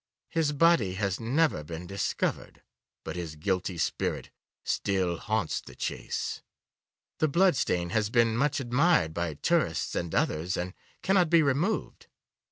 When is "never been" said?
1.19-1.85